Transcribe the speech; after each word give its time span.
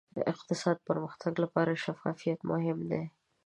اقتصادي 0.33 0.81
پرمختګ 0.89 1.33
لپاره 1.43 1.81
شفافیت 1.83 2.39
مهم 2.51 2.77
دی. 2.89 3.03